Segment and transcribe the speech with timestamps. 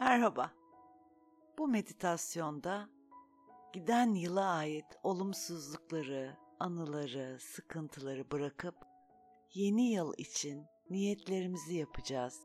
[0.00, 0.50] Merhaba.
[1.58, 2.88] Bu meditasyonda
[3.72, 8.74] giden yıla ait olumsuzlukları, anıları, sıkıntıları bırakıp
[9.54, 12.40] yeni yıl için niyetlerimizi yapacağız.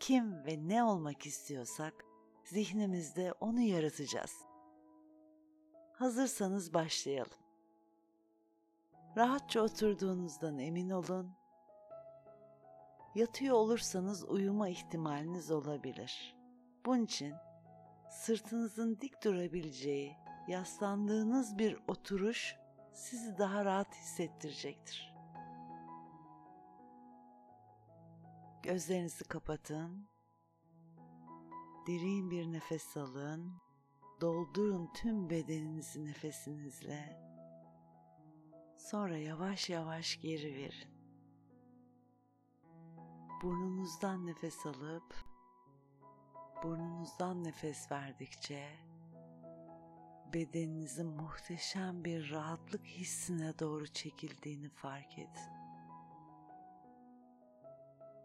[0.00, 2.04] Kim ve ne olmak istiyorsak
[2.44, 4.34] zihnimizde onu yaratacağız.
[5.92, 7.38] Hazırsanız başlayalım.
[9.16, 11.30] Rahatça oturduğunuzdan emin olun.
[13.14, 16.35] Yatıyor olursanız uyuma ihtimaliniz olabilir.
[16.86, 17.34] Bunun için
[18.10, 20.16] sırtınızın dik durabileceği,
[20.48, 22.56] yaslandığınız bir oturuş
[22.92, 25.14] sizi daha rahat hissettirecektir.
[28.62, 30.08] Gözlerinizi kapatın.
[31.86, 33.52] Derin bir nefes alın.
[34.20, 37.20] Doldurun tüm bedeninizi nefesinizle.
[38.78, 40.90] Sonra yavaş yavaş geri verin.
[43.42, 45.35] Burnunuzdan nefes alıp
[46.62, 48.68] burnunuzdan nefes verdikçe
[50.34, 55.52] bedeninizin muhteşem bir rahatlık hissine doğru çekildiğini fark edin.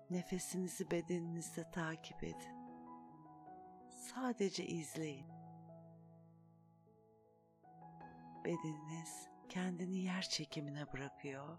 [0.09, 2.55] Nefesinizi bedeninizde takip edin.
[3.89, 5.27] Sadece izleyin.
[8.45, 11.57] Bedeniniz kendini yer çekimine bırakıyor.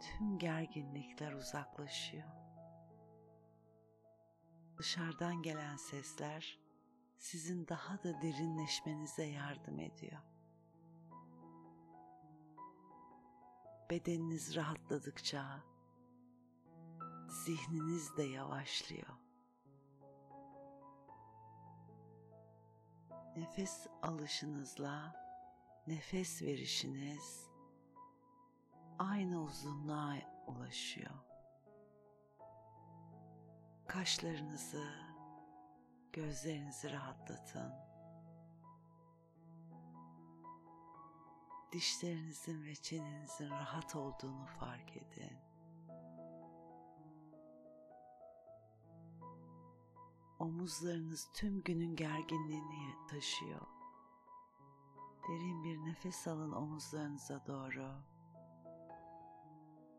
[0.00, 2.45] Tüm gerginlikler uzaklaşıyor.
[4.78, 6.58] Dışarıdan gelen sesler
[7.18, 10.22] sizin daha da derinleşmenize yardım ediyor.
[13.90, 15.64] Bedeniniz rahatladıkça
[17.28, 19.16] zihniniz de yavaşlıyor.
[23.36, 25.14] Nefes alışınızla
[25.86, 27.50] nefes verişiniz
[28.98, 30.14] aynı uzunluğa
[30.46, 31.35] ulaşıyor.
[33.88, 34.84] Kaşlarınızı,
[36.12, 37.72] gözlerinizi rahatlatın.
[41.72, 45.38] Dişlerinizin ve çenenizin rahat olduğunu fark edin.
[50.38, 53.66] Omuzlarınız tüm günün gerginliğini taşıyor.
[55.28, 57.92] Derin bir nefes alın omuzlarınıza doğru.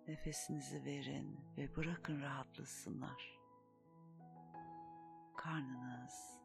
[0.08, 3.37] Nefesinizi verin ve bırakın rahatlasınlar.
[5.58, 6.40] Karnınız,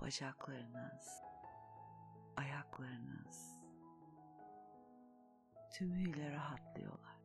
[0.00, 1.22] bacaklarınız,
[2.36, 3.60] ayaklarınız
[5.72, 7.18] tümüyle rahatlıyorlar.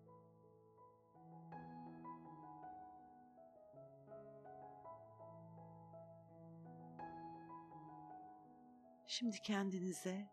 [9.07, 10.27] Şimdi kendinize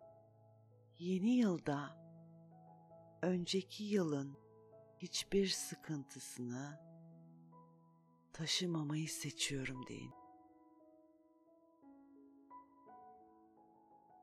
[0.99, 1.97] yeni yılda
[3.23, 4.39] önceki yılın
[4.99, 6.81] hiçbir sıkıntısını
[8.33, 10.20] taşımamayı seçiyorum deyin.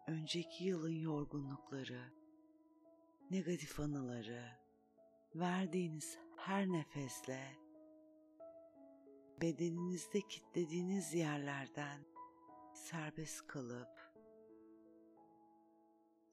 [0.07, 2.13] Önceki yılın yorgunlukları,
[3.31, 4.57] negatif anıları,
[5.35, 7.57] verdiğiniz her nefesle
[9.41, 12.05] bedeninizde kilitlediğiniz yerlerden
[12.73, 14.13] serbest kalıp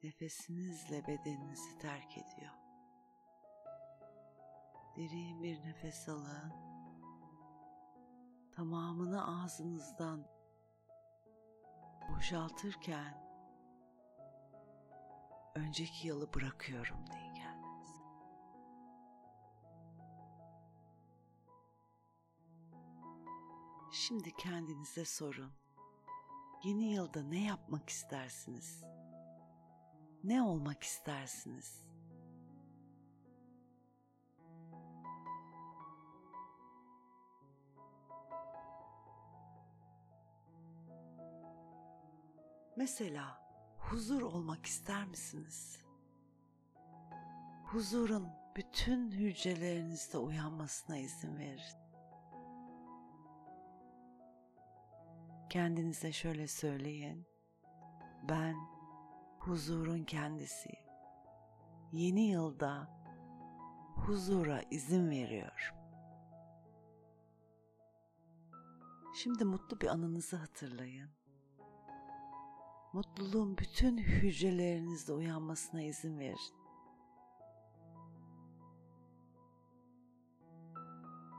[0.03, 2.55] nefesinizle bedeninizi terk ediyor.
[4.97, 6.53] Derin bir nefes alın.
[8.53, 10.27] Tamamını ağzınızdan
[12.09, 13.24] boşaltırken
[15.55, 18.05] önceki yılı bırakıyorum deyin kendinize.
[23.93, 25.53] Şimdi kendinize sorun.
[26.65, 28.85] Yeni yılda ne yapmak istersiniz?
[30.25, 31.85] Ne olmak istersiniz?
[42.77, 43.44] Mesela
[43.91, 45.79] huzur olmak ister misiniz?
[47.65, 51.61] Huzurun bütün hücrelerinizde uyanmasına izin verin.
[55.51, 57.27] Kendinize şöyle söyleyin.
[58.29, 58.57] Ben
[59.39, 60.85] huzurun kendisiyim.
[61.93, 62.89] Yeni yılda
[63.97, 65.77] huzura izin veriyorum.
[69.15, 71.11] Şimdi mutlu bir anınızı hatırlayın.
[72.95, 76.55] Mutluluğun bütün hücrelerinizde uyanmasına izin verin.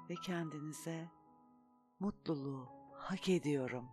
[0.09, 1.09] Ve kendinize
[1.99, 3.89] mutluluğu hak ediyorum.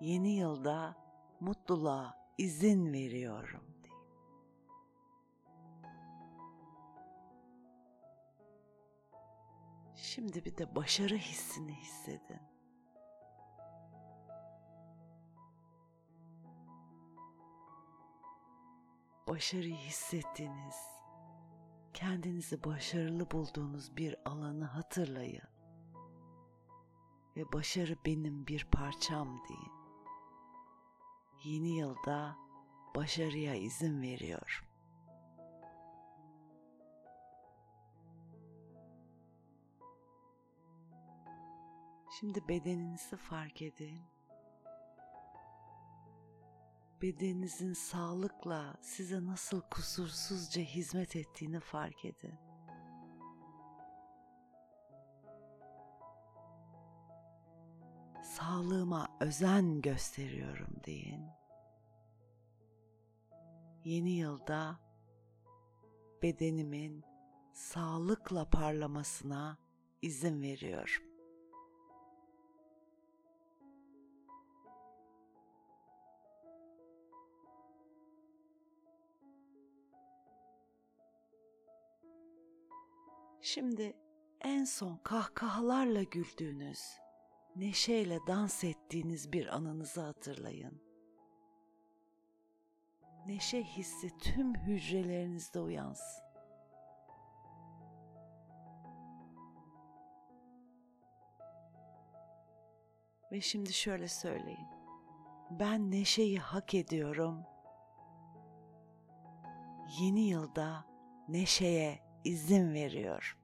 [0.00, 0.96] Yeni yılda
[1.40, 3.64] mutluluğa izin veriyorum.
[9.94, 12.31] Şimdi bir de başarı hissini hissedin.
[19.32, 20.76] Başarıyı hissettiğiniz,
[21.94, 25.48] kendinizi başarılı bulduğunuz bir alanı hatırlayın.
[27.36, 29.72] Ve başarı benim bir parçam deyin.
[31.44, 32.36] Yeni yılda
[32.96, 34.66] başarıya izin veriyorum.
[42.20, 44.11] Şimdi bedeninizi fark edin.
[47.02, 52.34] Bedeninizin sağlıkla size nasıl kusursuzca hizmet ettiğini fark edin.
[58.22, 61.26] Sağlığıma özen gösteriyorum deyin.
[63.84, 64.80] Yeni yılda
[66.22, 67.04] bedenimin
[67.52, 69.58] sağlıkla parlamasına
[70.02, 71.11] izin veriyorum.
[83.44, 83.96] Şimdi
[84.40, 86.80] en son kahkahalarla güldüğünüz,
[87.56, 90.82] neşeyle dans ettiğiniz bir anınızı hatırlayın.
[93.26, 96.24] Neşe hissi tüm hücrelerinizde uyansın.
[103.32, 104.68] Ve şimdi şöyle söyleyin.
[105.50, 107.42] Ben neşeyi hak ediyorum.
[110.00, 110.84] Yeni yılda
[111.28, 113.36] neşeye izin veriyor.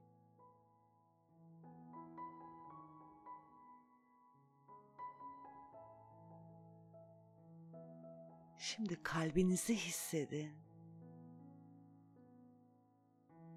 [8.57, 10.53] Şimdi kalbinizi hissedin.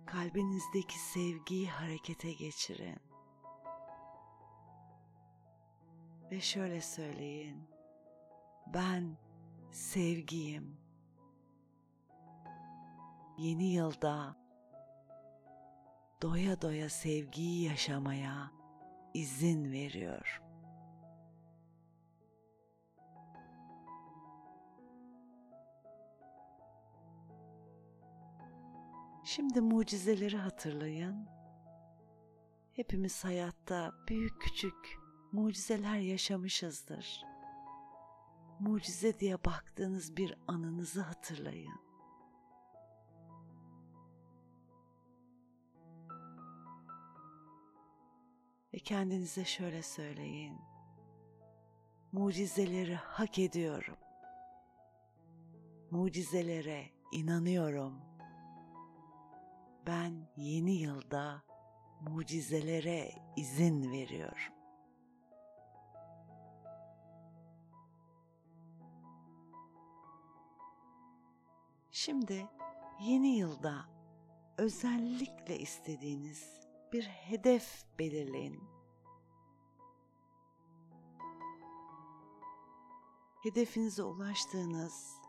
[0.06, 2.98] Kalbinizdeki sevgiyi harekete geçirin.
[6.30, 7.69] Ve şöyle söyleyin.
[8.74, 9.16] Ben
[9.72, 10.76] sevgiyim.
[13.38, 14.41] Yeni yılda
[16.22, 18.50] doya doya sevgiyi yaşamaya
[19.14, 20.42] izin veriyor.
[29.24, 31.28] Şimdi mucizeleri hatırlayın.
[32.72, 34.98] Hepimiz hayatta büyük küçük
[35.32, 37.24] mucizeler yaşamışızdır.
[38.60, 41.91] Mucize diye baktığınız bir anınızı hatırlayın.
[48.74, 50.58] Ve kendinize şöyle söyleyin.
[52.12, 53.96] Mucizeleri hak ediyorum.
[55.90, 58.00] Mucizelere inanıyorum.
[59.86, 61.42] Ben yeni yılda
[62.00, 64.54] mucizelere izin veriyorum.
[71.90, 72.46] Şimdi
[73.00, 73.84] yeni yılda
[74.58, 76.61] özellikle istediğiniz
[76.92, 78.60] bir hedef belirleyin.
[83.42, 85.20] Hedefinize ulaştığınız,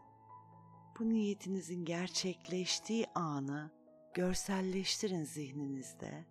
[1.00, 3.72] bu niyetinizin gerçekleştiği anı
[4.14, 6.26] görselleştirin zihninizde.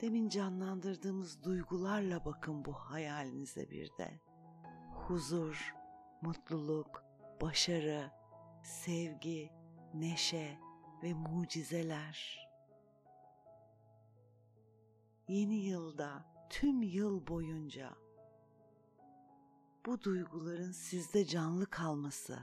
[0.00, 4.20] Demin canlandırdığımız duygularla bakın bu hayalinize bir de.
[4.94, 5.81] Huzur,
[6.22, 7.04] mutluluk,
[7.40, 8.10] başarı,
[8.62, 9.52] sevgi,
[9.94, 10.58] neşe
[11.02, 12.48] ve mucizeler.
[15.28, 17.94] Yeni yılda tüm yıl boyunca
[19.86, 22.38] bu duyguların sizde canlı kalması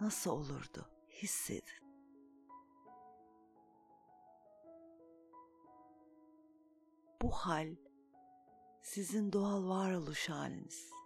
[0.00, 0.88] nasıl olurdu?
[1.10, 1.82] Hissedin.
[7.22, 7.76] Bu hal
[8.82, 11.01] sizin doğal varoluş haliniz.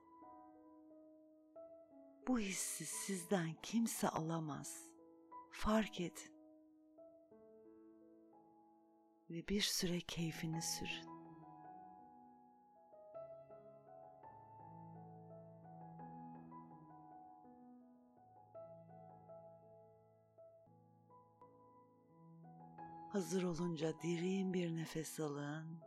[2.26, 4.82] Bu hissi sizden kimse alamaz.
[5.50, 6.36] Fark edin.
[9.30, 11.16] Ve bir süre keyfini sürün.
[23.12, 25.80] Hazır olunca derin bir nefes alın.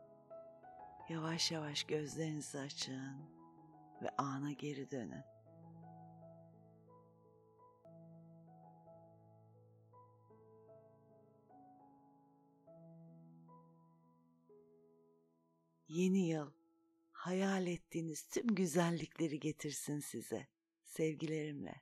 [1.09, 3.29] Yavaş yavaş gözlerinizi açın
[4.01, 5.38] ve ana geri dönün.
[15.89, 16.51] Yeni yıl
[17.11, 20.47] hayal ettiğiniz tüm güzellikleri getirsin size.
[20.83, 21.81] Sevgilerimle.